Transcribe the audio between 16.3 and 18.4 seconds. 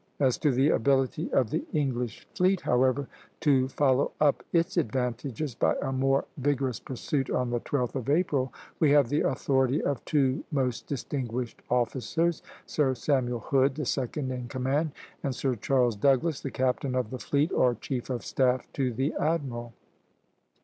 the captain of the fleet, or chief of